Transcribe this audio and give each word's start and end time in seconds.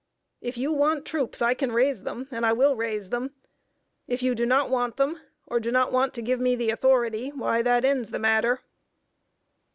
If 0.41 0.57
you 0.57 0.73
want 0.73 1.05
troops, 1.05 1.43
I 1.43 1.53
can 1.53 1.71
raise 1.71 2.01
them, 2.01 2.27
and 2.31 2.43
I 2.43 2.53
will 2.53 2.75
raise 2.75 3.09
them. 3.09 3.35
If 4.07 4.23
you 4.23 4.33
do 4.33 4.47
not 4.47 4.67
want 4.71 4.97
them, 4.97 5.19
or 5.45 5.59
do 5.59 5.71
not 5.71 5.91
want 5.91 6.15
to 6.15 6.23
give 6.23 6.39
me 6.39 6.55
the 6.55 6.71
authority, 6.71 7.29
why 7.29 7.61
that 7.61 7.85
ends 7.85 8.09
the 8.09 8.17
matter." 8.17 8.61